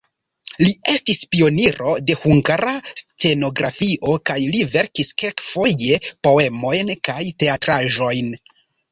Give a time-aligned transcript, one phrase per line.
[0.67, 8.33] Li estis pioniro de hungara stenografio kaj li verkis kelkfoje poemojn kaj teatraĵojn.